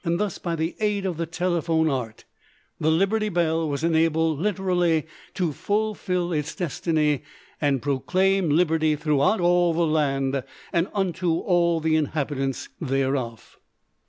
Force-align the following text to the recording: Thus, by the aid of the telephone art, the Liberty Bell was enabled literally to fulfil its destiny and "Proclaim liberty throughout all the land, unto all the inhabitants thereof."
Thus, 0.03 0.39
by 0.39 0.55
the 0.55 0.75
aid 0.79 1.05
of 1.05 1.17
the 1.17 1.27
telephone 1.27 1.87
art, 1.87 2.25
the 2.79 2.89
Liberty 2.89 3.29
Bell 3.29 3.69
was 3.69 3.83
enabled 3.83 4.39
literally 4.39 5.05
to 5.35 5.51
fulfil 5.53 6.33
its 6.33 6.55
destiny 6.55 7.21
and 7.61 7.83
"Proclaim 7.83 8.49
liberty 8.49 8.95
throughout 8.95 9.39
all 9.39 9.75
the 9.75 9.85
land, 9.85 10.41
unto 10.73 11.35
all 11.41 11.79
the 11.79 11.95
inhabitants 11.95 12.67
thereof." 12.79 13.57